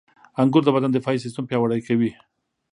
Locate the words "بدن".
0.75-0.91